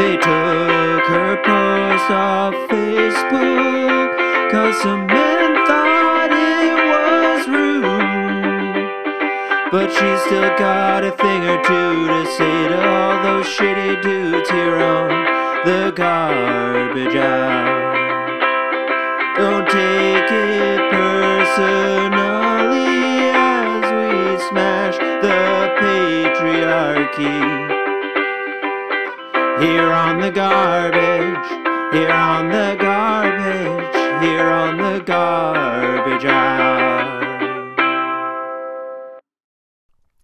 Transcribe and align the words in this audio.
They 0.00 0.16
took 0.16 1.04
her 1.12 1.36
post 1.44 2.08
off 2.10 2.54
Facebook, 2.70 4.08
cause 4.50 4.80
some 4.80 5.06
men 5.06 5.66
thought 5.66 6.30
it 6.32 6.74
was 6.90 7.46
rude. 7.46 8.88
But 9.70 9.92
she's 9.92 10.22
still 10.22 10.56
got 10.56 11.04
a 11.04 11.10
thing 11.10 11.44
or 11.44 11.62
two 11.62 12.08
to 12.08 12.24
say 12.32 12.68
to 12.68 12.88
all 12.88 13.22
those 13.22 13.46
shitty 13.46 14.00
dudes 14.00 14.48
here 14.48 14.78
on 14.78 15.10
the 15.66 15.92
garbage 15.94 17.16
hour. 17.16 17.92
Don't 19.36 19.68
take 19.68 20.32
it 20.32 20.80
personally 20.96 22.88
as 23.36 23.84
we 23.92 24.38
smash 24.48 24.96
the 24.96 25.68
patriarchy. 25.78 27.79
Here 29.60 29.92
on 29.92 30.20
the 30.20 30.30
garbage, 30.30 31.48
here 31.92 32.10
on 32.10 32.48
the 32.48 32.76
garbage, 32.80 33.94
here 34.22 34.48
on 34.48 34.78
the 34.78 35.00
garbage 35.04 36.24
hour. 36.24 37.20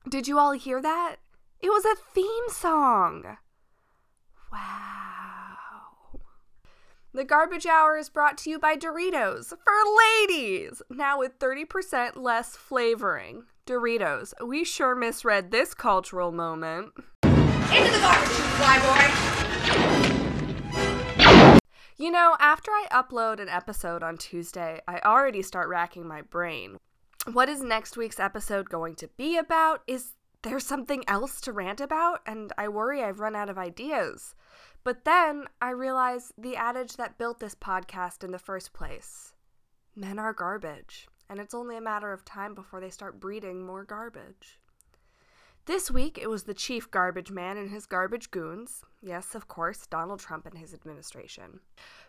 Did 0.09 0.27
you 0.27 0.39
all 0.39 0.53
hear 0.53 0.81
that? 0.81 1.17
It 1.61 1.69
was 1.69 1.85
a 1.85 1.97
theme 2.15 2.49
song. 2.49 3.37
Wow. 4.51 6.21
The 7.13 7.25
Garbage 7.25 7.67
Hour 7.67 7.99
is 7.99 8.09
brought 8.09 8.39
to 8.39 8.51
you 8.51 8.59
by 8.59 8.77
Doritos 8.77 9.49
for 9.49 9.75
ladies, 10.31 10.81
now 10.89 11.19
with 11.19 11.39
30% 11.39 12.17
less 12.17 12.57
flavoring. 12.57 13.45
Doritos, 13.67 14.33
we 14.43 14.65
sure 14.65 14.95
misread 14.95 15.51
this 15.51 15.75
cultural 15.75 16.33
moment. 16.33 16.93
Into 17.75 17.91
the 17.91 17.99
garbage. 18.01 19.27
You 21.97 22.11
know, 22.11 22.37
after 22.39 22.71
I 22.71 22.87
upload 22.91 23.41
an 23.41 23.49
episode 23.49 24.03
on 24.03 24.19
Tuesday, 24.19 24.81
I 24.87 25.01
already 25.01 25.43
start 25.43 25.69
racking 25.69 26.07
my 26.07 26.23
brain. 26.23 26.79
What 27.33 27.49
is 27.49 27.63
next 27.63 27.97
week's 27.97 28.21
episode 28.21 28.69
going 28.69 28.95
to 28.97 29.09
be 29.17 29.37
about? 29.37 29.83
Is 29.87 30.13
there 30.43 30.61
something 30.61 31.03
else 31.09 31.41
to 31.43 31.53
rant 31.53 31.81
about? 31.81 32.21
And 32.27 32.53
I 32.57 32.69
worry 32.69 33.03
I've 33.03 33.21
run 33.21 33.35
out 33.35 33.51
of 33.51 33.59
ideas. 33.59 34.35
But 34.85 35.05
then 35.05 35.47
I 35.61 35.71
realize 35.71 36.33
the 36.39 36.55
adage 36.55 36.97
that 36.97 37.19
built 37.19 37.41
this 37.41 37.55
podcast 37.55 38.23
in 38.23 38.31
the 38.31 38.39
first 38.39 38.73
place 38.73 39.33
men 39.97 40.19
are 40.19 40.35
garbage, 40.35 41.09
and 41.29 41.41
it's 41.41 41.55
only 41.55 41.77
a 41.77 41.81
matter 41.81 42.13
of 42.13 42.25
time 42.25 42.55
before 42.55 42.81
they 42.81 42.91
start 42.91 43.19
breeding 43.19 43.65
more 43.65 43.83
garbage. 43.83 44.61
This 45.67 45.91
week, 45.91 46.17
it 46.17 46.31
was 46.31 46.45
the 46.45 46.55
chief 46.55 46.93
garbage 46.93 47.33
man 47.33 47.57
and 47.57 47.71
his 47.71 47.87
garbage 47.87 48.31
goons. 48.31 48.85
Yes, 49.03 49.35
of 49.35 49.49
course, 49.49 49.85
Donald 49.89 50.21
Trump 50.21 50.47
and 50.47 50.57
his 50.57 50.73
administration. 50.73 51.59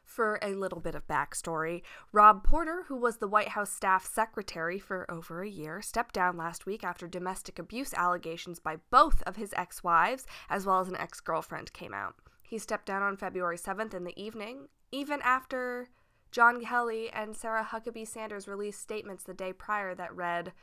For 0.05 0.37
a 0.43 0.53
little 0.53 0.79
bit 0.79 0.93
of 0.93 1.07
backstory, 1.07 1.81
Rob 2.11 2.43
Porter, 2.43 2.83
who 2.87 2.95
was 2.95 3.17
the 3.17 3.27
White 3.27 3.49
House 3.49 3.71
staff 3.71 4.05
secretary 4.05 4.77
for 4.77 5.09
over 5.09 5.41
a 5.41 5.49
year, 5.49 5.81
stepped 5.81 6.13
down 6.13 6.37
last 6.37 6.67
week 6.67 6.83
after 6.83 7.07
domestic 7.07 7.57
abuse 7.57 7.95
allegations 7.95 8.59
by 8.59 8.75
both 8.91 9.23
of 9.23 9.37
his 9.37 9.55
ex 9.57 9.83
wives, 9.83 10.27
as 10.51 10.67
well 10.67 10.79
as 10.79 10.87
an 10.87 10.95
ex 10.95 11.19
girlfriend, 11.19 11.73
came 11.73 11.95
out. 11.95 12.13
He 12.43 12.59
stepped 12.59 12.85
down 12.85 13.01
on 13.01 13.17
February 13.17 13.57
7th 13.57 13.95
in 13.95 14.03
the 14.03 14.21
evening, 14.21 14.67
even 14.91 15.19
after 15.23 15.89
John 16.31 16.63
Kelly 16.63 17.09
and 17.09 17.35
Sarah 17.35 17.67
Huckabee 17.71 18.07
Sanders 18.07 18.47
released 18.47 18.81
statements 18.81 19.23
the 19.23 19.33
day 19.33 19.51
prior 19.51 19.95
that 19.95 20.15
read, 20.15 20.53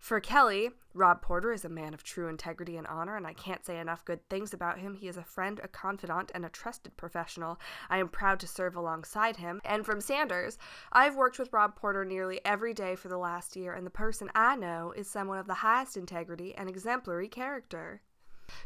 for 0.00 0.18
Kelly, 0.18 0.70
Rob 0.92 1.22
Porter 1.22 1.52
is 1.52 1.64
a 1.64 1.68
man 1.68 1.94
of 1.94 2.02
true 2.02 2.26
integrity 2.26 2.76
and 2.76 2.86
honor, 2.86 3.16
and 3.16 3.26
I 3.26 3.32
can't 3.32 3.64
say 3.64 3.78
enough 3.78 4.04
good 4.04 4.28
things 4.28 4.52
about 4.52 4.78
him. 4.78 4.94
He 4.94 5.06
is 5.06 5.16
a 5.16 5.22
friend, 5.22 5.60
a 5.62 5.68
confidant, 5.68 6.32
and 6.34 6.44
a 6.44 6.48
trusted 6.48 6.96
professional. 6.96 7.60
I 7.88 7.98
am 7.98 8.08
proud 8.08 8.40
to 8.40 8.48
serve 8.48 8.74
alongside 8.74 9.36
him. 9.36 9.60
And 9.64 9.86
from 9.86 10.00
Sanders, 10.00 10.58
I've 10.90 11.14
worked 11.14 11.38
with 11.38 11.52
Rob 11.52 11.76
Porter 11.76 12.04
nearly 12.04 12.40
every 12.44 12.74
day 12.74 12.96
for 12.96 13.08
the 13.08 13.18
last 13.18 13.54
year, 13.54 13.72
and 13.72 13.86
the 13.86 13.90
person 13.90 14.30
I 14.34 14.56
know 14.56 14.92
is 14.96 15.06
someone 15.06 15.38
of 15.38 15.46
the 15.46 15.54
highest 15.54 15.96
integrity 15.96 16.54
and 16.56 16.68
exemplary 16.68 17.28
character. 17.28 18.02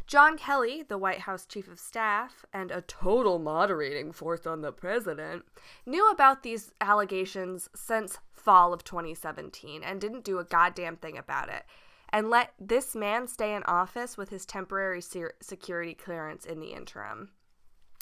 John 0.07 0.37
Kelly, 0.37 0.83
the 0.83 0.99
White 0.99 1.21
House 1.21 1.47
chief 1.47 1.69
of 1.69 1.79
staff 1.79 2.45
and 2.53 2.71
a 2.71 2.83
total 2.83 3.39
moderating 3.39 4.13
force 4.13 4.47
on 4.47 4.61
the 4.61 4.73
president, 4.73 5.45
knew 5.87 6.11
about 6.11 6.43
these 6.43 6.73
allegations 6.81 7.69
since 7.75 8.19
fall 8.33 8.73
of 8.73 8.85
2017 8.85 9.83
and 9.83 10.01
didn't 10.01 10.25
do 10.25 10.39
a 10.39 10.45
goddamn 10.45 10.97
thing 10.97 11.17
about 11.17 11.49
it. 11.49 11.65
And 12.11 12.31
let 12.31 12.53
this 12.61 12.95
man 12.95 13.27
stay 13.27 13.55
in 13.55 13.65
office 13.65 14.17
with 14.17 14.29
his 14.29 14.47
temporary 14.47 15.01
security 15.01 15.95
clearance 15.95 16.45
in 16.45 16.61
the 16.61 16.73
interim. 16.73 17.31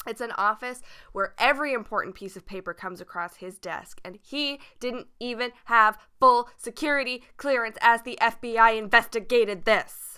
It's 0.05 0.21
an 0.21 0.33
office 0.33 0.83
where 1.13 1.33
every 1.39 1.73
important 1.73 2.17
piece 2.17 2.37
of 2.37 2.45
paper 2.45 2.75
comes 2.75 3.01
across 3.01 3.37
his 3.37 3.57
desk, 3.57 4.01
and 4.05 4.19
he 4.21 4.59
didn't 4.81 5.07
even 5.21 5.53
have 5.67 5.97
full 6.19 6.49
security 6.57 7.23
clearance 7.37 7.79
as 7.81 8.03
the 8.03 8.19
FBI 8.21 8.77
investigated 8.77 9.65
this. 9.65 10.12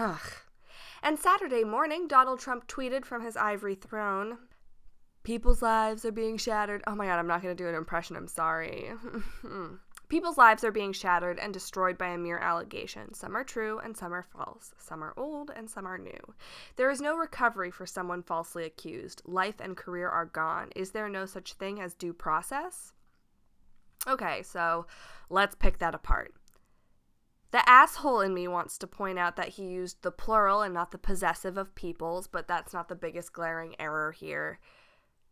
Ugh. 0.00 0.32
And 1.02 1.18
Saturday 1.18 1.62
morning, 1.62 2.08
Donald 2.08 2.40
Trump 2.40 2.66
tweeted 2.66 3.04
from 3.04 3.22
his 3.22 3.36
ivory 3.36 3.74
throne 3.74 4.38
People's 5.24 5.60
lives 5.60 6.06
are 6.06 6.12
being 6.12 6.38
shattered. 6.38 6.82
Oh 6.86 6.94
my 6.94 7.04
god, 7.04 7.18
I'm 7.18 7.26
not 7.26 7.42
going 7.42 7.54
to 7.54 7.62
do 7.62 7.68
an 7.68 7.74
impression. 7.74 8.16
I'm 8.16 8.26
sorry. 8.26 8.92
People's 10.08 10.38
lives 10.38 10.64
are 10.64 10.72
being 10.72 10.94
shattered 10.94 11.38
and 11.38 11.52
destroyed 11.52 11.98
by 11.98 12.08
a 12.08 12.18
mere 12.18 12.38
allegation. 12.38 13.12
Some 13.12 13.36
are 13.36 13.44
true 13.44 13.78
and 13.78 13.94
some 13.94 14.14
are 14.14 14.22
false. 14.22 14.72
Some 14.78 15.04
are 15.04 15.12
old 15.18 15.50
and 15.54 15.68
some 15.68 15.86
are 15.86 15.98
new. 15.98 16.34
There 16.76 16.90
is 16.90 17.02
no 17.02 17.14
recovery 17.14 17.70
for 17.70 17.84
someone 17.84 18.22
falsely 18.22 18.64
accused. 18.64 19.20
Life 19.26 19.60
and 19.60 19.76
career 19.76 20.08
are 20.08 20.24
gone. 20.24 20.70
Is 20.74 20.92
there 20.92 21.10
no 21.10 21.26
such 21.26 21.52
thing 21.52 21.78
as 21.78 21.92
due 21.92 22.14
process? 22.14 22.94
Okay, 24.08 24.42
so 24.42 24.86
let's 25.28 25.54
pick 25.54 25.78
that 25.78 25.94
apart. 25.94 26.32
The 27.50 27.68
asshole 27.68 28.20
in 28.20 28.32
me 28.32 28.46
wants 28.46 28.78
to 28.78 28.86
point 28.86 29.18
out 29.18 29.36
that 29.36 29.50
he 29.50 29.64
used 29.64 30.02
the 30.02 30.12
plural 30.12 30.62
and 30.62 30.72
not 30.72 30.92
the 30.92 30.98
possessive 30.98 31.56
of 31.56 31.74
peoples, 31.74 32.28
but 32.28 32.46
that's 32.46 32.72
not 32.72 32.88
the 32.88 32.94
biggest 32.94 33.32
glaring 33.32 33.74
error 33.78 34.12
here. 34.12 34.60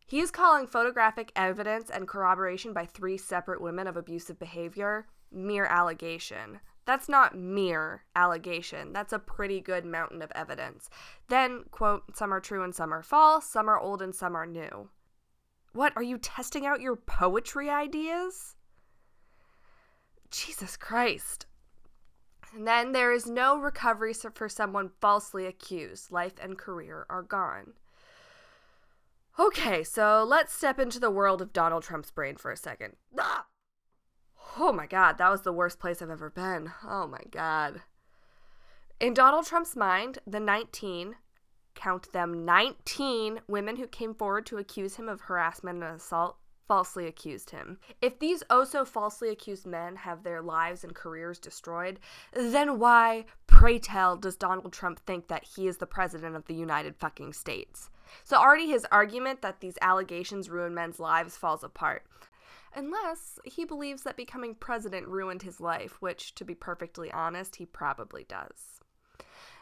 He 0.06 0.20
is 0.20 0.30
calling 0.30 0.66
photographic 0.66 1.30
evidence 1.36 1.90
and 1.90 2.08
corroboration 2.08 2.72
by 2.72 2.86
three 2.86 3.18
separate 3.18 3.60
women 3.60 3.86
of 3.86 3.96
abusive 3.96 4.38
behavior 4.38 5.06
mere 5.30 5.66
allegation. 5.66 6.60
That's 6.86 7.08
not 7.08 7.36
mere 7.36 8.04
allegation. 8.16 8.94
That's 8.94 9.12
a 9.12 9.18
pretty 9.18 9.60
good 9.60 9.84
mountain 9.84 10.22
of 10.22 10.32
evidence. 10.34 10.88
Then, 11.28 11.64
quote, 11.70 12.16
some 12.16 12.32
are 12.32 12.40
true 12.40 12.64
and 12.64 12.74
some 12.74 12.94
are 12.94 13.02
false, 13.02 13.44
some 13.46 13.68
are 13.68 13.78
old 13.78 14.00
and 14.00 14.14
some 14.14 14.34
are 14.34 14.46
new. 14.46 14.88
What, 15.74 15.92
are 15.96 16.02
you 16.02 16.16
testing 16.16 16.64
out 16.64 16.80
your 16.80 16.96
poetry 16.96 17.68
ideas? 17.68 18.56
Jesus 20.30 20.78
Christ. 20.78 21.44
And 22.54 22.66
then 22.66 22.92
there 22.92 23.12
is 23.12 23.26
no 23.26 23.58
recovery 23.58 24.14
for 24.14 24.48
someone 24.48 24.90
falsely 25.00 25.46
accused. 25.46 26.10
Life 26.10 26.34
and 26.42 26.56
career 26.56 27.06
are 27.10 27.22
gone. 27.22 27.74
Okay, 29.38 29.84
so 29.84 30.24
let's 30.26 30.52
step 30.52 30.80
into 30.80 30.98
the 30.98 31.10
world 31.10 31.40
of 31.40 31.52
Donald 31.52 31.84
Trump's 31.84 32.10
brain 32.10 32.36
for 32.36 32.50
a 32.50 32.56
second. 32.56 32.96
Ah! 33.18 33.46
Oh 34.58 34.72
my 34.72 34.86
god, 34.86 35.18
that 35.18 35.30
was 35.30 35.42
the 35.42 35.52
worst 35.52 35.78
place 35.78 36.02
I've 36.02 36.10
ever 36.10 36.30
been. 36.30 36.72
Oh 36.84 37.06
my 37.06 37.20
god. 37.30 37.82
In 38.98 39.14
Donald 39.14 39.46
Trump's 39.46 39.76
mind, 39.76 40.18
the 40.26 40.40
19, 40.40 41.14
count 41.76 42.12
them 42.12 42.44
19 42.44 43.40
women 43.46 43.76
who 43.76 43.86
came 43.86 44.12
forward 44.12 44.44
to 44.46 44.56
accuse 44.56 44.96
him 44.96 45.08
of 45.08 45.22
harassment 45.22 45.84
and 45.84 45.94
assault 45.94 46.36
falsely 46.68 47.06
accused 47.06 47.50
him. 47.50 47.78
If 48.00 48.18
these 48.18 48.44
oh 48.50 48.64
so 48.64 48.84
falsely 48.84 49.30
accused 49.30 49.66
men 49.66 49.96
have 49.96 50.22
their 50.22 50.42
lives 50.42 50.84
and 50.84 50.94
careers 50.94 51.38
destroyed, 51.38 51.98
then 52.32 52.78
why, 52.78 53.24
pray 53.46 53.78
tell, 53.78 54.16
does 54.16 54.36
Donald 54.36 54.72
Trump 54.72 55.00
think 55.00 55.28
that 55.28 55.44
he 55.44 55.66
is 55.66 55.78
the 55.78 55.86
president 55.86 56.36
of 56.36 56.46
the 56.46 56.54
United 56.54 56.94
fucking 56.94 57.32
States? 57.32 57.90
So 58.22 58.36
already 58.36 58.68
his 58.68 58.86
argument 58.92 59.42
that 59.42 59.60
these 59.60 59.78
allegations 59.80 60.50
ruin 60.50 60.74
men's 60.74 61.00
lives 61.00 61.36
falls 61.36 61.64
apart. 61.64 62.04
Unless 62.74 63.38
he 63.44 63.64
believes 63.64 64.02
that 64.02 64.16
becoming 64.16 64.54
president 64.54 65.08
ruined 65.08 65.42
his 65.42 65.60
life, 65.60 66.00
which, 66.00 66.34
to 66.34 66.44
be 66.44 66.54
perfectly 66.54 67.10
honest, 67.10 67.56
he 67.56 67.66
probably 67.66 68.24
does. 68.24 68.77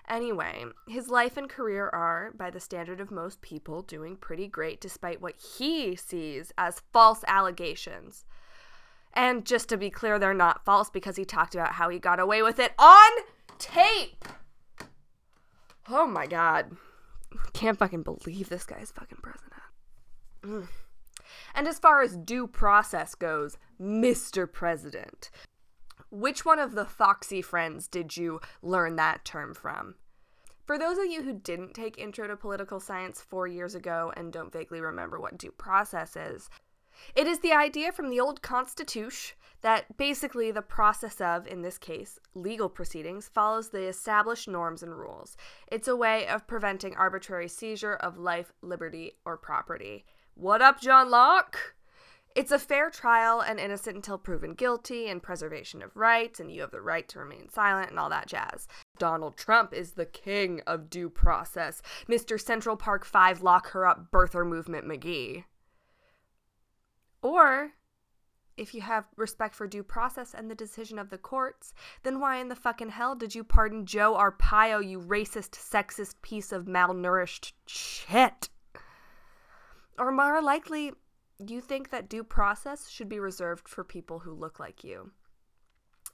Anyway, 0.09 0.65
his 0.87 1.09
life 1.09 1.37
and 1.37 1.49
career 1.49 1.89
are, 1.89 2.31
by 2.37 2.49
the 2.51 2.61
standard 2.61 3.01
of 3.01 3.11
most 3.11 3.43
people, 3.43 3.83
doing 3.83 4.17
pretty 4.17 4.47
great 4.47 4.81
despite 4.81 5.21
what 5.21 5.37
he 5.37 5.97
sees 5.97 6.53
as 6.57 6.83
false 6.93 7.25
allegations. 7.27 8.25
And 9.13 9.45
just 9.45 9.69
to 9.71 9.77
be 9.77 9.91
clear, 9.91 10.19
they're 10.19 10.35
not 10.35 10.65
false 10.65 10.91
because 10.91 11.17
he 11.17 11.25
talked 11.25 11.55
about 11.55 11.73
how 11.73 11.89
he 11.89 11.99
got 11.99 12.21
away 12.21 12.43
with 12.43 12.59
it 12.59 12.73
on 12.79 13.11
tape. 13.59 14.25
Oh 15.89 16.07
my 16.07 16.27
god. 16.27 16.77
Can't 17.53 17.79
fucking 17.79 18.03
believe 18.03 18.49
this 18.49 18.65
guy's 18.65 18.93
fucking 18.93 19.19
president. 19.23 19.63
Mm. 20.45 20.69
And 21.55 21.67
as 21.67 21.79
far 21.79 22.03
as 22.03 22.17
due 22.17 22.47
process 22.47 23.15
goes, 23.15 23.57
Mr. 23.81 24.51
President, 24.51 25.31
which 26.11 26.45
one 26.45 26.59
of 26.59 26.75
the 26.75 26.85
Foxy 26.85 27.43
friends 27.43 27.89
did 27.89 28.17
you 28.17 28.41
learn 28.63 28.97
that 28.97 29.25
term 29.25 29.55
from? 29.55 29.97
For 30.65 30.79
those 30.79 30.99
of 30.99 31.07
you 31.07 31.23
who 31.23 31.33
didn't 31.33 31.75
take 31.75 31.97
Intro 31.99 32.27
to 32.27 32.37
Political 32.37 32.81
Science 32.81 33.21
four 33.21 33.47
years 33.47 33.75
ago 33.75 34.13
and 34.17 34.33
don't 34.33 34.53
vaguely 34.53 34.81
remember 34.81 35.21
what 35.21 35.39
due 35.39 35.53
process 35.53 36.17
is, 36.17 36.51
it 37.15 37.27
is 37.27 37.41
the 37.41 37.53
idea 37.53 37.93
from 37.93 38.11
the 38.11 38.21
old 38.21 38.43
Constitution 38.43 39.37
that 39.63 39.97
basically 39.97 40.51
the 40.51 40.63
process 40.63 41.21
of, 41.21 41.47
in 41.47 41.63
this 41.63 41.79
case, 41.79 42.19
legal 42.35 42.69
proceedings, 42.69 43.29
follows 43.29 43.69
the 43.69 43.87
established 43.87 44.49
norms 44.49 44.83
and 44.83 44.97
rules. 44.97 45.37
It's 45.71 45.89
a 45.89 45.97
way 45.97 46.27
of 46.27 46.47
preventing 46.47 46.97
arbitrary 46.97 47.49
seizure 47.49 47.95
of 47.95 48.19
life, 48.19 48.53
liberty, 48.63 49.13
or 49.25 49.37
property. 49.37 50.05
What 50.35 50.63
up, 50.63 50.81
John 50.81 51.11
Locke? 51.11 51.75
It's 52.37 52.53
a 52.53 52.59
fair 52.59 52.91
trial 52.91 53.41
and 53.41 53.59
innocent 53.59 53.97
until 53.97 54.19
proven 54.19 54.53
guilty 54.53 55.09
and 55.09 55.23
preservation 55.23 55.81
of 55.81 55.97
rights, 55.97 56.39
and 56.39 56.53
you 56.53 56.61
have 56.61 56.71
the 56.71 56.83
right 56.83 57.09
to 57.09 57.19
remain 57.19 57.49
silent 57.49 57.89
and 57.89 57.99
all 57.99 58.11
that 58.11 58.27
jazz. 58.27 58.69
Donald 58.99 59.39
Trump 59.39 59.73
is 59.73 59.93
the 59.93 60.05
king 60.05 60.61
of 60.67 60.91
due 60.91 61.09
process. 61.09 61.81
Mr. 62.07 62.39
Central 62.39 62.77
Park 62.77 63.07
5 63.07 63.41
lock 63.43 63.71
her 63.71 63.87
up 63.87 64.11
birther 64.11 64.47
movement 64.47 64.87
McGee. 64.87 65.45
Or, 67.23 67.73
if 68.59 68.75
you 68.75 68.83
have 68.83 69.07
respect 69.17 69.55
for 69.55 69.67
due 69.67 69.83
process 69.83 70.35
and 70.35 70.51
the 70.51 70.55
decision 70.55 70.99
of 70.99 71.09
the 71.09 71.17
courts, 71.17 71.73
then 72.03 72.21
why 72.21 72.37
in 72.37 72.49
the 72.49 72.55
fucking 72.55 72.91
hell 72.91 73.15
did 73.15 73.35
you 73.35 73.45
pardon 73.45 73.87
Joe 73.87 74.15
Arpaio, 74.15 74.87
you 74.87 75.01
racist, 75.01 75.53
sexist 75.53 76.17
piece 76.21 76.53
of 76.53 76.67
malnourished 76.67 77.53
shit? 77.67 78.51
Or 79.99 80.13
more 80.13 80.43
likely, 80.43 80.93
you 81.39 81.61
think 81.61 81.91
that 81.91 82.09
due 82.09 82.25
process 82.25 82.89
should 82.89 83.09
be 83.09 83.19
reserved 83.19 83.69
for 83.69 83.85
people 83.85 84.21
who 84.21 84.33
look 84.33 84.59
like 84.59 84.85
you. 84.85 85.11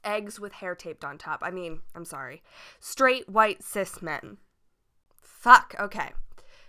Eggs 0.04 0.40
with 0.40 0.54
hair 0.54 0.74
taped 0.74 1.04
on 1.04 1.19
top. 1.19 1.40
I 1.42 1.50
mean, 1.50 1.80
I'm 1.94 2.04
sorry. 2.04 2.42
Straight 2.80 3.28
white 3.28 3.62
cis 3.62 4.02
men. 4.02 4.38
Fuck, 5.20 5.74
okay. 5.78 6.12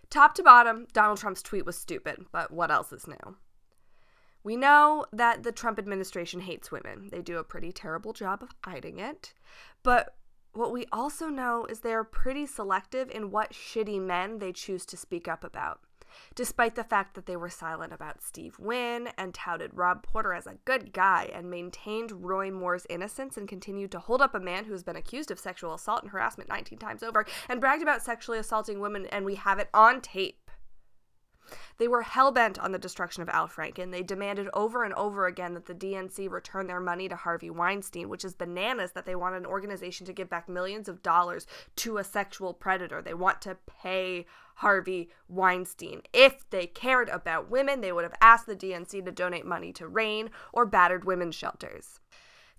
Top 0.09 0.35
to 0.35 0.43
bottom, 0.43 0.87
Donald 0.93 1.17
Trump's 1.17 1.41
tweet 1.41 1.65
was 1.65 1.77
stupid, 1.77 2.25
but 2.31 2.51
what 2.51 2.69
else 2.69 2.93
is 2.93 3.07
new? 3.07 3.37
We 4.43 4.57
know 4.57 5.05
that 5.11 5.43
the 5.43 5.51
Trump 5.51 5.79
administration 5.79 6.41
hates 6.41 6.71
women. 6.71 7.07
They 7.11 7.21
do 7.21 7.37
a 7.37 7.43
pretty 7.43 7.71
terrible 7.71 8.13
job 8.13 8.43
of 8.43 8.49
hiding 8.63 8.99
it. 8.99 9.33
But 9.83 10.15
what 10.51 10.71
we 10.71 10.85
also 10.91 11.27
know 11.27 11.65
is 11.65 11.79
they 11.79 11.93
are 11.93 12.03
pretty 12.03 12.45
selective 12.45 13.09
in 13.09 13.31
what 13.31 13.53
shitty 13.53 13.99
men 13.99 14.39
they 14.39 14.51
choose 14.51 14.85
to 14.87 14.97
speak 14.97 15.27
up 15.27 15.43
about 15.43 15.79
despite 16.35 16.75
the 16.75 16.83
fact 16.83 17.15
that 17.15 17.25
they 17.25 17.35
were 17.35 17.49
silent 17.49 17.93
about 17.93 18.21
Steve 18.21 18.57
Wynn 18.59 19.09
and 19.17 19.33
touted 19.33 19.71
Rob 19.73 20.03
Porter 20.03 20.33
as 20.33 20.47
a 20.47 20.57
good 20.65 20.93
guy 20.93 21.29
and 21.33 21.49
maintained 21.49 22.23
Roy 22.23 22.51
Moore's 22.51 22.87
innocence 22.89 23.37
and 23.37 23.47
continued 23.47 23.91
to 23.91 23.99
hold 23.99 24.21
up 24.21 24.35
a 24.35 24.39
man 24.39 24.65
who 24.65 24.71
has 24.71 24.83
been 24.83 24.95
accused 24.95 25.31
of 25.31 25.39
sexual 25.39 25.73
assault 25.73 26.03
and 26.03 26.11
harassment 26.11 26.49
19 26.49 26.77
times 26.77 27.03
over 27.03 27.25
and 27.49 27.61
bragged 27.61 27.83
about 27.83 28.03
sexually 28.03 28.39
assaulting 28.39 28.79
women, 28.79 29.05
and 29.07 29.25
we 29.25 29.35
have 29.35 29.59
it 29.59 29.69
on 29.73 30.01
tape. 30.01 30.43
They 31.77 31.87
were 31.87 32.03
hell 32.03 32.31
bent 32.31 32.57
on 32.59 32.71
the 32.71 32.79
destruction 32.79 33.21
of 33.21 33.29
Al 33.29 33.47
Franken. 33.47 33.91
They 33.91 34.03
demanded 34.03 34.47
over 34.53 34.83
and 34.83 34.93
over 34.93 35.27
again 35.27 35.53
that 35.53 35.65
the 35.65 35.75
DNC 35.75 36.29
return 36.29 36.67
their 36.67 36.79
money 36.79 37.09
to 37.09 37.15
Harvey 37.15 37.49
Weinstein, 37.49 38.09
which 38.09 38.23
is 38.23 38.33
bananas 38.33 38.91
that 38.93 39.05
they 39.05 39.15
want 39.15 39.35
an 39.35 39.45
organization 39.45 40.05
to 40.05 40.13
give 40.13 40.29
back 40.29 40.47
millions 40.47 40.87
of 40.87 41.03
dollars 41.03 41.45
to 41.77 41.97
a 41.97 42.03
sexual 42.03 42.53
predator. 42.53 43.01
They 43.01 43.13
want 43.13 43.41
to 43.41 43.57
pay 43.67 44.25
Harvey 44.55 45.09
Weinstein. 45.27 46.01
If 46.13 46.49
they 46.49 46.67
cared 46.67 47.09
about 47.09 47.49
women, 47.49 47.81
they 47.81 47.91
would 47.91 48.03
have 48.03 48.15
asked 48.21 48.45
the 48.45 48.55
DNC 48.55 49.05
to 49.05 49.11
donate 49.11 49.45
money 49.45 49.71
to 49.73 49.87
RAINN 49.87 50.29
or 50.51 50.65
battered 50.65 51.05
women's 51.05 51.35
shelters. 51.35 51.99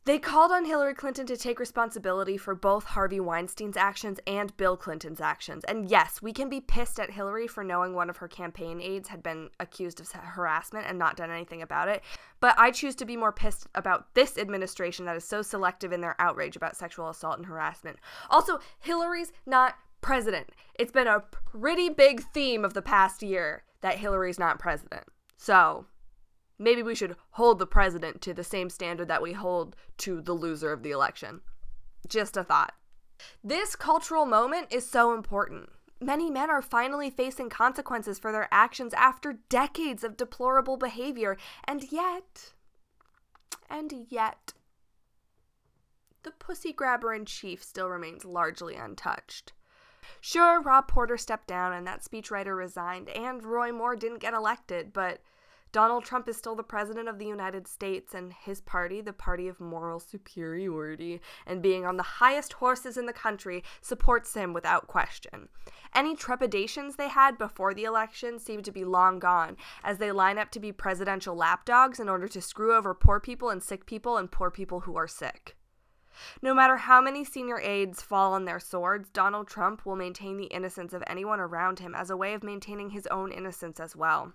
They 0.06 0.18
called 0.18 0.52
on 0.52 0.66
Hillary 0.66 0.92
Clinton 0.92 1.24
to 1.28 1.36
take 1.36 1.58
responsibility 1.58 2.36
for 2.36 2.54
both 2.54 2.84
Harvey 2.84 3.20
Weinstein's 3.20 3.78
actions 3.78 4.20
and 4.26 4.54
Bill 4.58 4.76
Clinton's 4.76 5.20
actions. 5.20 5.64
And 5.64 5.90
yes, 5.90 6.20
we 6.20 6.34
can 6.34 6.50
be 6.50 6.60
pissed 6.60 7.00
at 7.00 7.12
Hillary 7.12 7.46
for 7.46 7.64
knowing 7.64 7.94
one 7.94 8.10
of 8.10 8.18
her 8.18 8.28
campaign 8.28 8.82
aides 8.82 9.08
had 9.08 9.22
been 9.22 9.48
accused 9.60 10.00
of 10.00 10.12
harassment 10.12 10.86
and 10.86 10.98
not 10.98 11.16
done 11.16 11.30
anything 11.30 11.62
about 11.62 11.88
it. 11.88 12.02
But 12.38 12.54
I 12.58 12.70
choose 12.70 12.94
to 12.96 13.06
be 13.06 13.16
more 13.16 13.32
pissed 13.32 13.66
about 13.74 14.12
this 14.12 14.36
administration 14.36 15.06
that 15.06 15.16
is 15.16 15.24
so 15.24 15.40
selective 15.40 15.90
in 15.90 16.02
their 16.02 16.16
outrage 16.18 16.54
about 16.54 16.76
sexual 16.76 17.08
assault 17.08 17.38
and 17.38 17.46
harassment. 17.46 17.98
Also, 18.28 18.58
Hillary's 18.80 19.32
not 19.46 19.76
president. 20.04 20.50
It's 20.78 20.92
been 20.92 21.06
a 21.06 21.24
pretty 21.50 21.88
big 21.88 22.22
theme 22.32 22.64
of 22.64 22.74
the 22.74 22.82
past 22.82 23.22
year 23.22 23.64
that 23.80 23.98
Hillary's 23.98 24.38
not 24.38 24.58
president. 24.58 25.04
So, 25.38 25.86
maybe 26.58 26.82
we 26.82 26.94
should 26.94 27.16
hold 27.30 27.58
the 27.58 27.66
president 27.66 28.20
to 28.20 28.34
the 28.34 28.44
same 28.44 28.68
standard 28.68 29.08
that 29.08 29.22
we 29.22 29.32
hold 29.32 29.76
to 29.98 30.20
the 30.20 30.34
loser 30.34 30.72
of 30.72 30.82
the 30.82 30.90
election. 30.90 31.40
Just 32.06 32.36
a 32.36 32.44
thought. 32.44 32.74
This 33.42 33.74
cultural 33.74 34.26
moment 34.26 34.66
is 34.70 34.86
so 34.88 35.14
important. 35.14 35.70
Many 36.02 36.30
men 36.30 36.50
are 36.50 36.60
finally 36.60 37.08
facing 37.08 37.48
consequences 37.48 38.18
for 38.18 38.30
their 38.30 38.48
actions 38.52 38.92
after 38.92 39.38
decades 39.48 40.04
of 40.04 40.18
deplorable 40.18 40.76
behavior, 40.76 41.38
and 41.64 41.90
yet, 41.90 42.52
and 43.70 44.06
yet, 44.10 44.52
the 46.24 46.30
pussy 46.32 46.74
grabber 46.74 47.14
in 47.14 47.24
chief 47.24 47.64
still 47.64 47.88
remains 47.88 48.26
largely 48.26 48.74
untouched. 48.74 49.52
Sure, 50.20 50.60
Rob 50.60 50.88
Porter 50.88 51.16
stepped 51.16 51.46
down 51.46 51.72
and 51.72 51.86
that 51.86 52.02
speechwriter 52.02 52.56
resigned, 52.56 53.08
and 53.10 53.44
Roy 53.44 53.72
Moore 53.72 53.96
didn't 53.96 54.20
get 54.20 54.34
elected, 54.34 54.92
but 54.92 55.20
Donald 55.74 56.04
Trump 56.04 56.28
is 56.28 56.36
still 56.36 56.54
the 56.54 56.62
president 56.62 57.08
of 57.08 57.18
the 57.18 57.26
United 57.26 57.66
States, 57.66 58.14
and 58.14 58.32
his 58.32 58.60
party, 58.60 59.00
the 59.00 59.12
party 59.12 59.48
of 59.48 59.58
moral 59.58 59.98
superiority 59.98 61.20
and 61.48 61.60
being 61.60 61.84
on 61.84 61.96
the 61.96 62.02
highest 62.04 62.52
horses 62.52 62.96
in 62.96 63.06
the 63.06 63.12
country, 63.12 63.64
supports 63.80 64.34
him 64.34 64.52
without 64.52 64.86
question. 64.86 65.48
Any 65.92 66.14
trepidations 66.14 66.94
they 66.94 67.08
had 67.08 67.36
before 67.36 67.74
the 67.74 67.82
election 67.82 68.38
seem 68.38 68.62
to 68.62 68.70
be 68.70 68.84
long 68.84 69.18
gone, 69.18 69.56
as 69.82 69.98
they 69.98 70.12
line 70.12 70.38
up 70.38 70.52
to 70.52 70.60
be 70.60 70.70
presidential 70.70 71.34
lapdogs 71.34 71.98
in 71.98 72.08
order 72.08 72.28
to 72.28 72.40
screw 72.40 72.72
over 72.72 72.94
poor 72.94 73.18
people 73.18 73.50
and 73.50 73.60
sick 73.60 73.84
people 73.84 74.16
and 74.16 74.30
poor 74.30 74.52
people 74.52 74.78
who 74.78 74.94
are 74.94 75.08
sick. 75.08 75.56
No 76.42 76.54
matter 76.54 76.76
how 76.76 77.00
many 77.00 77.24
senior 77.24 77.60
aides 77.60 78.02
fall 78.02 78.32
on 78.32 78.44
their 78.44 78.60
swords, 78.60 79.08
Donald 79.10 79.48
Trump 79.48 79.84
will 79.84 79.96
maintain 79.96 80.36
the 80.36 80.46
innocence 80.46 80.92
of 80.92 81.02
anyone 81.06 81.40
around 81.40 81.78
him 81.78 81.94
as 81.94 82.10
a 82.10 82.16
way 82.16 82.34
of 82.34 82.42
maintaining 82.42 82.90
his 82.90 83.06
own 83.08 83.32
innocence 83.32 83.80
as 83.80 83.96
well. 83.96 84.32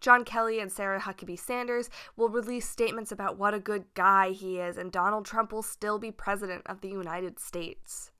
John 0.00 0.24
Kelly 0.24 0.60
and 0.60 0.70
Sarah 0.70 1.00
Huckabee 1.00 1.38
Sanders 1.38 1.90
will 2.16 2.28
release 2.28 2.68
statements 2.68 3.10
about 3.10 3.38
what 3.38 3.54
a 3.54 3.58
good 3.58 3.84
guy 3.94 4.30
he 4.30 4.58
is, 4.58 4.76
and 4.76 4.92
Donald 4.92 5.24
Trump 5.24 5.52
will 5.52 5.62
still 5.62 5.98
be 5.98 6.10
president 6.10 6.62
of 6.66 6.80
the 6.80 6.88
United 6.88 7.40
States. 7.40 8.10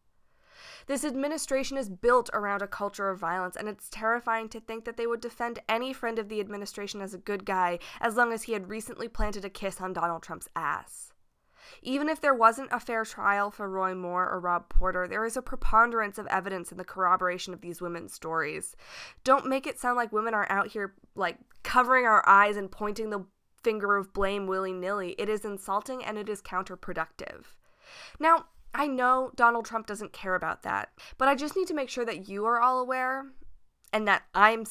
This 0.87 1.05
administration 1.05 1.77
is 1.77 1.89
built 1.89 2.31
around 2.33 2.63
a 2.63 2.67
culture 2.67 3.09
of 3.11 3.19
violence, 3.19 3.57
and 3.57 3.69
it's 3.69 3.89
terrifying 3.91 4.49
to 4.51 4.61
think 4.61 4.85
that 4.85 4.97
they 4.97 5.07
would 5.07 5.21
defend 5.21 5.59
any 5.69 5.93
friend 5.93 6.19
of 6.19 6.29
the 6.29 6.41
administration 6.41 7.01
as 7.01 7.13
a 7.13 7.19
good 7.19 7.45
guy 7.45 7.79
as 8.01 8.17
long 8.17 8.33
as 8.33 8.45
he 8.45 8.53
had 8.53 8.69
recently 8.69 9.09
planted 9.09 9.45
a 9.45 9.51
kiss 9.51 9.81
on 9.81 9.93
Donald 9.93 10.23
Trump's 10.23 10.49
ass. 10.55 11.13
Even 11.83 12.09
if 12.09 12.21
there 12.21 12.35
wasn't 12.35 12.69
a 12.73 12.81
fair 12.81 13.05
trial 13.05 13.51
for 13.51 13.69
Roy 13.69 13.95
Moore 13.95 14.29
or 14.29 14.41
Rob 14.41 14.69
Porter, 14.69 15.07
there 15.07 15.25
is 15.25 15.37
a 15.37 15.43
preponderance 15.43 16.19
of 16.19 16.27
evidence 16.27 16.73
in 16.73 16.79
the 16.79 16.85
corroboration 16.85 17.53
of 17.53 17.61
these 17.61 17.81
women's 17.81 18.13
stories. 18.13 18.77
Don't 19.25 19.47
make 19.47 19.67
it 19.67 19.79
sound 19.79 19.97
like 19.97 20.13
women 20.13 20.35
are 20.35 20.47
out 20.51 20.69
here, 20.69 20.95
like, 21.15 21.39
covering 21.63 22.07
our 22.07 22.27
eyes 22.29 22.57
and 22.57 22.71
pointing 22.71 23.11
the 23.11 23.25
finger 23.63 23.97
of 23.97 24.13
blame 24.13 24.47
willy 24.47 24.73
nilly. 24.73 25.15
It 25.19 25.29
is 25.29 25.45
insulting 25.45 26.05
and 26.05 26.17
it 26.17 26.29
is 26.29 26.41
counterproductive. 26.41 27.45
Now, 28.21 28.47
I 28.75 28.87
know 28.87 29.33
Donald 29.35 29.65
Trump 29.65 29.87
doesn't 29.87 30.13
care 30.13 30.35
about 30.35 30.63
that, 30.63 30.91
but 31.19 31.29
I 31.29 31.35
just 31.35 31.57
need 31.57 31.67
to 31.69 31.75
make 31.75 31.89
sure 31.89 32.05
that 32.05 32.29
you 32.29 32.45
are 32.45 32.61
all 32.61 32.79
aware 32.79 33.27
and 33.97 34.07
that 34.07 34.25
I'm 34.35 34.65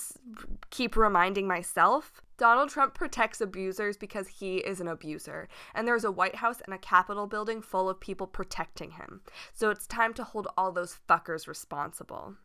keep 0.69 0.95
reminding 0.95 1.47
myself 1.47 2.21
Donald 2.37 2.69
Trump 2.69 2.93
protects 2.93 3.41
abusers 3.41 3.97
because 3.97 4.27
he 4.27 4.57
is 4.57 4.79
an 4.79 4.87
abuser, 4.87 5.47
and 5.73 5.87
there's 5.87 6.03
a 6.03 6.11
White 6.11 6.35
House 6.35 6.61
and 6.63 6.75
a 6.75 6.77
Capitol 6.77 7.25
building 7.25 7.59
full 7.59 7.89
of 7.89 7.99
people 7.99 8.27
protecting 8.27 8.91
him. 8.91 9.21
So 9.51 9.71
it's 9.71 9.87
time 9.87 10.13
to 10.13 10.23
hold 10.23 10.47
all 10.55 10.71
those 10.71 10.99
fuckers 11.09 11.47
responsible. 11.47 12.35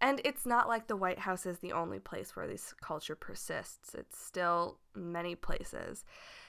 And 0.00 0.20
it's 0.24 0.44
not 0.44 0.66
like 0.66 0.88
the 0.88 0.96
White 0.96 1.20
House 1.20 1.46
is 1.46 1.58
the 1.58 1.70
only 1.70 2.00
place 2.00 2.34
where 2.34 2.48
this 2.48 2.74
culture 2.80 3.14
persists, 3.14 3.94
it's 3.94 4.18
still 4.18 4.78
many 4.96 5.36
places. 5.36 6.04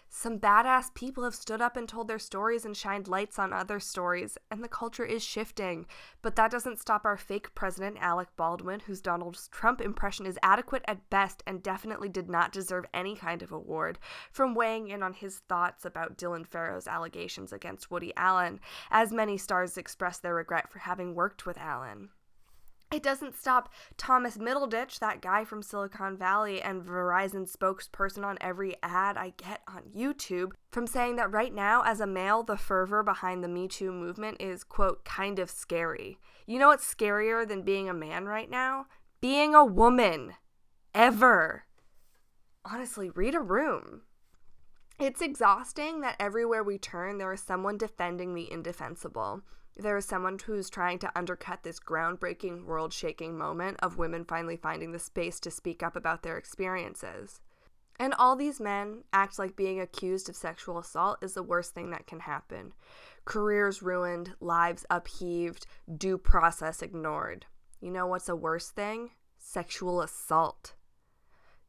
Some 0.09 0.39
badass 0.39 0.93
people 0.93 1.23
have 1.23 1.35
stood 1.35 1.61
up 1.61 1.75
and 1.75 1.89
told 1.89 2.07
their 2.07 2.19
stories 2.19 2.63
and 2.63 2.75
shined 2.75 3.07
lights 3.07 3.37
on 3.37 3.51
other 3.51 3.79
stories, 3.79 4.37
and 4.49 4.63
the 4.63 4.69
culture 4.69 5.03
is 5.03 5.23
shifting. 5.23 5.85
But 6.21 6.35
that 6.37 6.51
doesn't 6.51 6.79
stop 6.79 7.05
our 7.05 7.17
fake 7.17 7.53
president, 7.53 7.97
Alec 7.99 8.29
Baldwin, 8.37 8.79
whose 8.81 9.01
Donald 9.01 9.37
Trump 9.51 9.81
impression 9.81 10.25
is 10.25 10.39
adequate 10.41 10.83
at 10.87 11.09
best 11.09 11.43
and 11.45 11.61
definitely 11.61 12.09
did 12.09 12.29
not 12.29 12.51
deserve 12.51 12.85
any 12.93 13.15
kind 13.15 13.43
of 13.43 13.51
award, 13.51 13.99
from 14.31 14.55
weighing 14.55 14.87
in 14.87 15.03
on 15.03 15.13
his 15.13 15.39
thoughts 15.49 15.85
about 15.85 16.17
Dylan 16.17 16.47
Farrow's 16.47 16.87
allegations 16.87 17.51
against 17.51 17.91
Woody 17.91 18.13
Allen, 18.15 18.59
as 18.91 19.11
many 19.11 19.37
stars 19.37 19.77
express 19.77 20.19
their 20.19 20.35
regret 20.35 20.71
for 20.71 20.79
having 20.79 21.13
worked 21.13 21.45
with 21.45 21.57
Allen. 21.57 22.09
It 22.95 23.03
doesn't 23.03 23.37
stop 23.37 23.73
Thomas 23.97 24.37
Middleditch, 24.37 24.99
that 24.99 25.21
guy 25.21 25.43
from 25.43 25.61
Silicon 25.61 26.15
Valley 26.15 26.61
and 26.61 26.81
Verizon 26.81 27.45
spokesperson 27.45 28.23
on 28.23 28.37
every 28.39 28.77
ad 28.81 29.17
I 29.17 29.33
get 29.35 29.59
on 29.67 29.81
YouTube, 29.93 30.53
from 30.71 30.87
saying 30.87 31.17
that 31.17 31.29
right 31.29 31.53
now, 31.53 31.81
as 31.81 31.99
a 31.99 32.07
male, 32.07 32.41
the 32.41 32.55
fervor 32.55 33.03
behind 33.03 33.43
the 33.43 33.49
Me 33.49 33.67
Too 33.67 33.91
movement 33.91 34.37
is, 34.39 34.63
quote, 34.63 35.03
kind 35.03 35.39
of 35.39 35.49
scary. 35.49 36.19
You 36.47 36.57
know 36.57 36.69
what's 36.69 36.89
scarier 36.89 37.45
than 37.45 37.63
being 37.63 37.89
a 37.89 37.93
man 37.93 38.27
right 38.27 38.49
now? 38.49 38.85
Being 39.19 39.53
a 39.53 39.65
woman. 39.65 40.35
Ever. 40.93 41.65
Honestly, 42.63 43.09
read 43.09 43.35
a 43.35 43.41
room. 43.41 44.03
It's 44.97 45.21
exhausting 45.21 46.01
that 46.01 46.15
everywhere 46.19 46.63
we 46.63 46.77
turn, 46.77 47.17
there 47.17 47.33
is 47.33 47.41
someone 47.41 47.77
defending 47.77 48.33
the 48.33 48.51
indefensible 48.51 49.43
there 49.77 49.97
is 49.97 50.05
someone 50.05 50.39
who's 50.39 50.69
trying 50.69 50.99
to 50.99 51.11
undercut 51.17 51.63
this 51.63 51.79
groundbreaking, 51.79 52.63
world 52.63 52.93
shaking 52.93 53.37
moment 53.37 53.77
of 53.81 53.97
women 53.97 54.23
finally 54.23 54.55
finding 54.55 54.91
the 54.93 54.99
space 54.99 55.39
to 55.41 55.51
speak 55.51 55.83
up 55.83 55.95
about 55.95 56.23
their 56.23 56.37
experiences. 56.37 57.41
And 57.97 58.13
all 58.13 58.35
these 58.35 58.59
men 58.59 59.03
act 59.11 59.37
like 59.37 59.55
being 59.55 59.79
accused 59.79 60.29
of 60.29 60.35
sexual 60.35 60.77
assault 60.77 61.19
is 61.21 61.33
the 61.33 61.43
worst 61.43 61.73
thing 61.73 61.91
that 61.91 62.07
can 62.07 62.21
happen. 62.21 62.73
Careers 63.25 63.81
ruined, 63.81 64.33
lives 64.39 64.85
upheaved, 64.89 65.65
due 65.97 66.17
process 66.17 66.81
ignored. 66.81 67.45
You 67.81 67.91
know 67.91 68.07
what's 68.07 68.29
a 68.29 68.35
worse 68.35 68.69
thing? 68.69 69.11
Sexual 69.37 70.01
assault. 70.01 70.75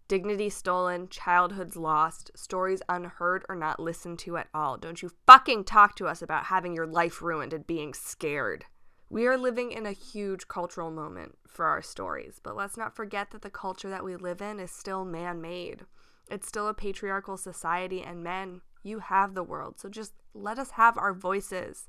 Dignity 0.08 0.48
stolen, 0.48 1.08
childhoods 1.08 1.74
lost, 1.74 2.30
stories 2.36 2.80
unheard 2.88 3.44
or 3.48 3.56
not 3.56 3.80
listened 3.80 4.20
to 4.20 4.36
at 4.36 4.46
all. 4.54 4.76
Don't 4.76 5.02
you 5.02 5.10
fucking 5.26 5.64
talk 5.64 5.96
to 5.96 6.06
us 6.06 6.22
about 6.22 6.44
having 6.44 6.74
your 6.74 6.86
life 6.86 7.20
ruined 7.20 7.52
and 7.52 7.66
being 7.66 7.92
scared. 7.92 8.66
We 9.10 9.26
are 9.26 9.36
living 9.36 9.72
in 9.72 9.84
a 9.84 9.92
huge 9.92 10.46
cultural 10.46 10.92
moment 10.92 11.38
for 11.48 11.66
our 11.66 11.82
stories, 11.82 12.40
but 12.40 12.56
let's 12.56 12.76
not 12.76 12.94
forget 12.94 13.30
that 13.32 13.42
the 13.42 13.50
culture 13.50 13.90
that 13.90 14.04
we 14.04 14.14
live 14.14 14.40
in 14.40 14.60
is 14.60 14.70
still 14.70 15.04
man 15.04 15.40
made. 15.40 15.86
It's 16.30 16.46
still 16.46 16.68
a 16.68 16.74
patriarchal 16.74 17.36
society, 17.36 18.02
and 18.02 18.22
men, 18.22 18.60
you 18.84 19.00
have 19.00 19.34
the 19.34 19.44
world, 19.44 19.78
so 19.78 19.88
just 19.88 20.12
let 20.34 20.58
us 20.58 20.72
have 20.72 20.98
our 20.98 21.14
voices. 21.14 21.88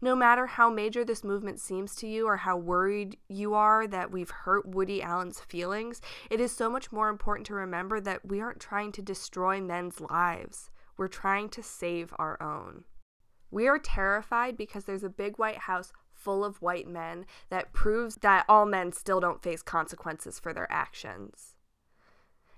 No 0.00 0.14
matter 0.14 0.46
how 0.46 0.70
major 0.70 1.04
this 1.04 1.24
movement 1.24 1.60
seems 1.60 1.94
to 1.96 2.06
you 2.06 2.26
or 2.26 2.36
how 2.36 2.56
worried 2.56 3.16
you 3.28 3.54
are 3.54 3.86
that 3.86 4.10
we've 4.10 4.30
hurt 4.30 4.68
Woody 4.68 5.02
Allen's 5.02 5.40
feelings, 5.40 6.00
it 6.30 6.40
is 6.40 6.52
so 6.52 6.70
much 6.70 6.92
more 6.92 7.08
important 7.08 7.46
to 7.46 7.54
remember 7.54 8.00
that 8.00 8.26
we 8.26 8.40
aren't 8.40 8.60
trying 8.60 8.92
to 8.92 9.02
destroy 9.02 9.60
men's 9.60 10.00
lives. 10.00 10.70
We're 10.96 11.08
trying 11.08 11.48
to 11.50 11.62
save 11.62 12.14
our 12.18 12.40
own. 12.42 12.84
We 13.50 13.68
are 13.68 13.78
terrified 13.78 14.56
because 14.56 14.84
there's 14.84 15.04
a 15.04 15.08
big 15.08 15.38
white 15.38 15.58
house 15.58 15.92
full 16.12 16.44
of 16.44 16.62
white 16.62 16.88
men 16.88 17.26
that 17.50 17.72
proves 17.72 18.16
that 18.16 18.44
all 18.48 18.66
men 18.66 18.92
still 18.92 19.20
don't 19.20 19.42
face 19.42 19.62
consequences 19.62 20.38
for 20.38 20.52
their 20.52 20.70
actions. 20.70 21.55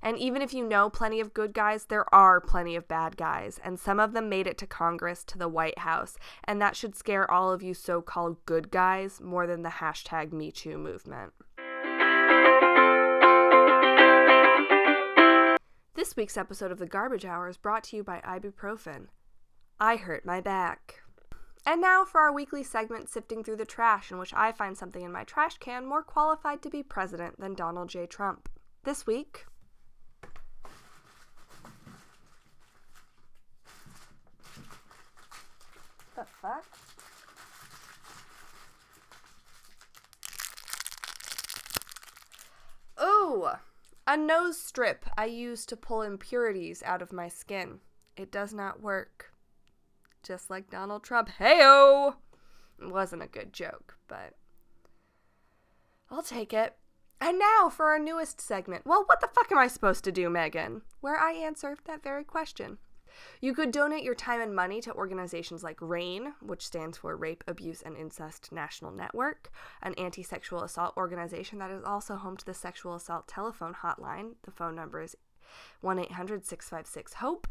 And 0.01 0.17
even 0.17 0.43
if 0.43 0.55
you 0.55 0.67
know 0.67 0.89
plenty 0.89 1.21
of 1.21 1.35
good 1.35 1.53
guys, 1.53 1.87
there 1.87 2.13
are 2.15 2.41
plenty 2.41 2.77
of 2.77 2.87
bad 2.87 3.17
guys, 3.17 3.59
and 3.65 3.81
some 3.81 3.99
of 3.99 4.13
them 4.13 4.29
made 4.29 4.47
it 4.47 4.57
to 4.59 4.67
Congress, 4.67 5.25
to 5.25 5.39
the 5.39 5.49
White 5.49 5.79
House, 5.79 6.17
and 6.45 6.63
that 6.63 6.77
should 6.77 6.95
scare 6.95 7.29
all 7.29 7.53
of 7.53 7.63
you 7.63 7.75
so 7.75 8.01
called 8.01 8.45
good 8.47 8.71
guys 8.71 9.21
more 9.21 9.47
than 9.47 9.63
the 9.63 9.69
hashtag 9.69 10.31
MeToo 10.31 10.79
movement. 10.79 11.33
This 15.95 16.15
week's 16.17 16.37
episode 16.37 16.71
of 16.71 16.79
The 16.79 16.87
Garbage 16.87 17.25
Hour 17.25 17.49
is 17.49 17.57
brought 17.57 17.83
to 17.85 17.97
you 17.97 18.05
by 18.05 18.21
ibuprofen. 18.21 19.09
I 19.81 19.97
hurt 19.97 20.25
my 20.25 20.41
back. 20.41 21.01
And 21.67 21.81
now 21.81 22.05
for 22.05 22.21
our 22.21 22.33
weekly 22.33 22.63
segment, 22.63 23.09
Sifting 23.09 23.43
Through 23.43 23.57
the 23.57 23.65
Trash, 23.65 24.13
in 24.13 24.19
which 24.19 24.33
I 24.33 24.53
find 24.53 24.79
something 24.79 25.03
in 25.03 25.11
my 25.11 25.25
trash 25.25 25.59
can 25.59 25.85
more 25.85 26.05
qualified 26.05 26.63
to 26.63 26.71
be 26.71 26.85
president 26.85 27.41
than 27.41 27.55
Donald 27.55 27.89
J. 27.89 28.07
Trump. 28.07 28.49
This 28.85 29.09
week, 29.09 29.45
the 36.19 36.25
fuck? 36.25 36.65
Ooh, 43.01 43.49
a 44.09 44.17
nose 44.17 44.59
strip 44.59 45.05
I 45.19 45.27
use 45.27 45.67
to 45.67 45.77
pull 45.77 46.01
impurities 46.01 46.83
out 46.83 47.03
of 47.03 47.13
my 47.13 47.29
skin. 47.29 47.81
It 48.17 48.33
does 48.33 48.55
not 48.55 48.81
work. 48.81 49.35
Just 50.23 50.49
like 50.49 50.71
Donald 50.71 51.05
Trump. 51.05 51.29
Heyo! 51.39 52.15
It 52.81 52.91
wasn't 52.91 53.23
a 53.23 53.29
good 53.29 53.53
joke, 53.53 53.99
but 54.09 54.33
I'll 56.11 56.23
take 56.23 56.55
it. 56.55 56.77
And 57.21 57.39
now 57.39 57.69
for 57.69 57.87
our 57.91 57.99
newest 57.99 58.41
segment. 58.41 58.87
Well, 58.87 59.05
what 59.05 59.21
the 59.21 59.29
fuck 59.29 59.53
am 59.53 59.59
I 59.59 59.67
supposed 59.67 60.05
to 60.05 60.13
do, 60.13 60.31
Meghan? 60.31 60.81
Where 61.01 61.19
I 61.19 61.33
answer 61.33 61.77
that 61.85 62.03
very 62.03 62.25
question. 62.25 62.79
You 63.41 63.55
could 63.55 63.71
donate 63.71 64.03
your 64.03 64.15
time 64.15 64.41
and 64.41 64.55
money 64.55 64.81
to 64.83 64.93
organizations 64.93 65.63
like 65.63 65.81
RAINN, 65.81 66.35
which 66.41 66.67
stands 66.67 66.99
for 66.99 67.17
Rape, 67.17 67.45
Abuse, 67.47 67.83
and 67.83 67.97
Incest 67.97 68.53
National 68.53 68.91
Network, 68.91 69.51
an 69.83 69.95
anti 69.95 70.23
sexual 70.23 70.63
assault 70.63 70.97
organization 70.97 71.59
that 71.59 71.71
is 71.71 71.85
also 71.85 72.17
home 72.17 72.37
to 72.37 72.45
the 72.45 72.55
sexual 72.55 72.95
assault 72.95 73.29
telephone 73.29 73.75
hotline. 73.75 74.35
The 74.43 74.51
phone 74.51 74.75
number 74.75 75.03
is 75.03 75.17
1 75.81 75.99
800 75.99 76.45
656 76.47 77.15
HOPE. 77.15 77.47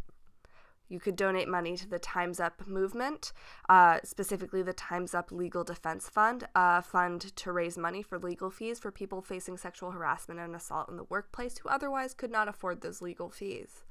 You 0.90 1.00
could 1.00 1.18
donate 1.18 1.50
money 1.50 1.76
to 1.76 1.88
the 1.88 2.00
Time's 2.00 2.40
Up 2.40 2.66
movement, 2.66 3.34
uh, 3.68 4.00
specifically 4.04 4.62
the 4.62 4.74
Time's 4.74 5.14
Up 5.14 5.32
Legal 5.32 5.64
Defense 5.64 6.08
Fund, 6.08 6.48
a 6.56 6.82
fund 6.82 7.36
to 7.36 7.52
raise 7.52 7.78
money 7.78 8.02
for 8.02 8.18
legal 8.18 8.50
fees 8.50 8.80
for 8.80 8.92
people 8.92 9.22
facing 9.22 9.58
sexual 9.58 9.92
harassment 9.92 10.40
and 10.40 10.56
assault 10.56 10.90
in 10.90 10.96
the 10.96 11.04
workplace 11.04 11.58
who 11.58 11.70
otherwise 11.70 12.14
could 12.14 12.32
not 12.32 12.48
afford 12.48 12.82
those 12.82 13.02
legal 13.02 13.30
fees. 13.30 13.84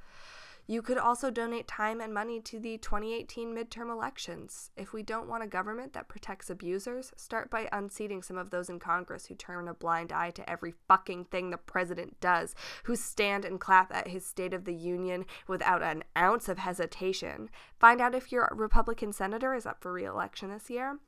You 0.68 0.82
could 0.82 0.98
also 0.98 1.30
donate 1.30 1.68
time 1.68 2.00
and 2.00 2.12
money 2.12 2.40
to 2.40 2.58
the 2.58 2.76
2018 2.78 3.54
midterm 3.54 3.88
elections. 3.88 4.70
If 4.76 4.92
we 4.92 5.04
don't 5.04 5.28
want 5.28 5.44
a 5.44 5.48
government 5.48 5.92
that 5.92 6.08
protects 6.08 6.50
abusers, 6.50 7.12
start 7.16 7.50
by 7.50 7.68
unseating 7.70 8.20
some 8.22 8.36
of 8.36 8.50
those 8.50 8.68
in 8.68 8.80
Congress 8.80 9.26
who 9.26 9.36
turn 9.36 9.68
a 9.68 9.74
blind 9.74 10.10
eye 10.10 10.32
to 10.32 10.50
every 10.50 10.74
fucking 10.88 11.26
thing 11.26 11.50
the 11.50 11.56
president 11.56 12.20
does, 12.20 12.56
who 12.84 12.96
stand 12.96 13.44
and 13.44 13.60
clap 13.60 13.94
at 13.94 14.08
his 14.08 14.26
State 14.26 14.52
of 14.52 14.64
the 14.64 14.74
Union 14.74 15.24
without 15.46 15.82
an 15.82 16.02
ounce 16.18 16.48
of 16.48 16.58
hesitation. 16.58 17.48
Find 17.78 18.00
out 18.00 18.16
if 18.16 18.32
your 18.32 18.52
Republican 18.52 19.12
senator 19.12 19.54
is 19.54 19.66
up 19.66 19.80
for 19.80 19.92
re 19.92 20.04
election 20.04 20.50
this 20.50 20.68
year. 20.68 20.98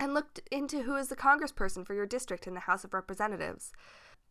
And 0.00 0.12
look 0.12 0.40
into 0.50 0.82
who 0.82 0.96
is 0.96 1.08
the 1.08 1.16
congressperson 1.16 1.86
for 1.86 1.94
your 1.94 2.06
district 2.06 2.48
in 2.48 2.54
the 2.54 2.60
House 2.60 2.82
of 2.82 2.94
Representatives. 2.94 3.72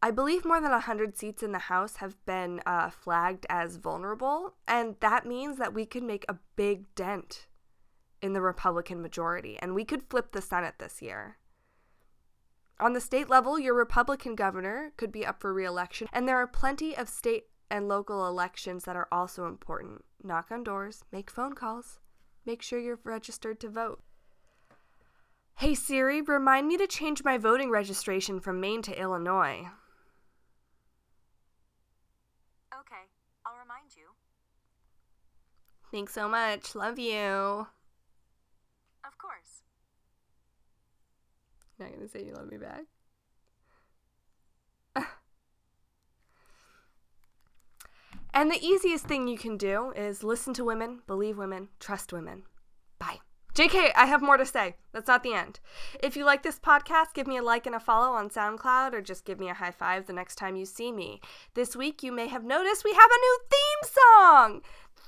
I 0.03 0.10
believe 0.10 0.46
more 0.46 0.60
than 0.60 0.72
100 0.72 1.15
seats 1.15 1.43
in 1.43 1.51
the 1.51 1.60
House 1.60 1.98
have 1.98 2.24
been 2.25 2.62
uh, 2.65 2.89
flagged 2.89 3.46
as 3.50 3.75
vulnerable, 3.75 4.55
and 4.67 4.96
that 5.00 5.27
means 5.27 5.58
that 5.58 5.74
we 5.74 5.86
could 5.86 6.03
make 6.03 6.25
a 6.27 6.39
big 6.55 6.93
dent 6.96 7.48
in 8.22 8.34
the 8.34 8.41
Republican 8.41 9.01
majority, 9.01 9.58
and 9.60 9.75
we 9.75 9.86
could 9.86 10.10
flip 10.10 10.31
the 10.31 10.41
Senate 10.41 10.75
this 10.79 11.01
year. 11.01 11.38
On 12.79 12.93
the 12.93 13.01
state 13.01 13.29
level, 13.29 13.60
your 13.60 13.75
Republican 13.75 14.34
governor 14.34 14.91
could 14.98 15.12
be 15.12 15.24
up 15.24 15.39
for 15.39 15.53
re 15.53 15.65
election, 15.65 16.08
and 16.12 16.27
there 16.27 16.38
are 16.38 16.48
plenty 16.48 16.98
of 16.98 17.08
state 17.08 17.46
and 17.70 17.88
local 17.88 18.27
elections 18.27 18.86
that 18.86 18.96
are 18.96 19.08
also 19.12 19.46
important. 19.46 20.03
Knock 20.24 20.48
on 20.51 20.63
doors, 20.63 21.03
make 21.12 21.29
phone 21.29 21.53
calls, 21.53 22.00
make 22.43 22.63
sure 22.63 22.79
you're 22.79 23.00
registered 23.03 23.60
to 23.60 23.70
vote. 23.70 24.01
Hey 25.58 25.75
Siri, 25.75 26.24
remind 26.24 26.67
me 26.67 26.75
to 26.77 26.88
change 26.88 27.24
my 27.24 27.38
voting 27.38 27.70
registration 27.70 28.39
from 28.39 28.60
Maine 28.60 28.81
to 28.81 29.00
Illinois. 29.00 29.67
Okay, 32.74 33.05
I'll 33.46 33.60
remind 33.62 33.96
you. 33.96 34.10
Thanks 35.91 36.13
so 36.13 36.29
much. 36.29 36.74
Love 36.74 36.98
you. 36.98 37.67
Of 39.05 39.17
course. 39.17 39.62
You're 41.77 41.89
not 41.89 41.95
going 41.95 42.07
to 42.07 42.12
say 42.12 42.24
you 42.24 42.33
love 42.33 42.50
me 42.50 42.57
back? 42.57 42.83
and 48.33 48.50
the 48.50 48.65
easiest 48.65 49.05
thing 49.05 49.27
you 49.27 49.38
can 49.38 49.57
do 49.57 49.91
is 49.91 50.24
listen 50.24 50.53
to 50.53 50.63
women, 50.63 51.01
believe 51.07 51.38
women, 51.38 51.67
trust 51.79 52.13
women. 52.13 52.43
Bye. 52.98 53.19
JK, 53.53 53.91
I 53.98 54.05
have 54.05 54.21
more 54.21 54.38
to 54.38 54.45
say. 54.45 54.75
That's 54.93 55.10
not 55.10 55.24
the 55.24 55.33
end. 55.33 55.60
If 56.01 56.15
you 56.15 56.24
like 56.24 56.41
this 56.41 56.57
podcast, 56.57 57.13
give 57.13 57.27
me 57.27 57.36
a 57.36 57.43
like 57.43 57.65
and 57.65 57.75
a 57.75 57.81
follow 57.81 58.13
on 58.13 58.29
SoundCloud 58.29 58.93
or 58.93 59.01
just 59.01 59.25
give 59.25 59.41
me 59.41 59.50
a 59.50 59.53
high 59.53 59.71
five 59.71 60.07
the 60.07 60.13
next 60.13 60.36
time 60.36 60.55
you 60.55 60.65
see 60.65 60.89
me. 60.89 61.19
This 61.53 61.75
week, 61.75 62.01
you 62.01 62.13
may 62.13 62.27
have 62.27 62.45
noticed 62.45 62.86
we 62.86 62.93
have 62.93 63.10
a 63.12 63.19
new 63.19 63.39
theme 63.50 63.91
song! 63.91 64.62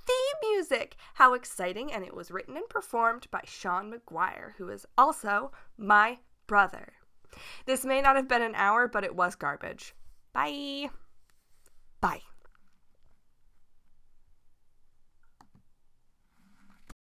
Theme 0.05 0.51
music! 0.51 0.95
How 1.15 1.33
exciting! 1.33 1.91
And 1.91 2.03
it 2.03 2.15
was 2.15 2.31
written 2.31 2.57
and 2.57 2.67
performed 2.69 3.27
by 3.31 3.41
Sean 3.45 3.91
McGuire, 3.91 4.53
who 4.57 4.69
is 4.69 4.85
also 4.97 5.51
my 5.77 6.19
brother. 6.47 6.93
This 7.65 7.85
may 7.85 8.01
not 8.01 8.15
have 8.15 8.27
been 8.27 8.41
an 8.41 8.55
hour, 8.55 8.87
but 8.87 9.03
it 9.03 9.15
was 9.15 9.35
garbage. 9.35 9.95
Bye. 10.33 10.89
Bye. 12.01 12.21